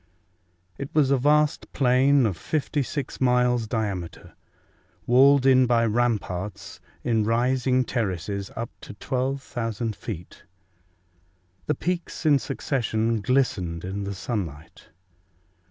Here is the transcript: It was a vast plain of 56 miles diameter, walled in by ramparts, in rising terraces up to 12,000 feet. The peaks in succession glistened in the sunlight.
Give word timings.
It 0.79 0.89
was 0.95 1.11
a 1.11 1.17
vast 1.19 1.71
plain 1.73 2.25
of 2.25 2.35
56 2.35 3.21
miles 3.21 3.67
diameter, 3.67 4.33
walled 5.05 5.45
in 5.45 5.67
by 5.67 5.85
ramparts, 5.85 6.79
in 7.03 7.23
rising 7.23 7.83
terraces 7.83 8.49
up 8.55 8.71
to 8.81 8.95
12,000 8.95 9.95
feet. 9.95 10.41
The 11.67 11.75
peaks 11.75 12.25
in 12.25 12.39
succession 12.39 13.21
glistened 13.21 13.85
in 13.85 14.03
the 14.03 14.15
sunlight. 14.15 14.89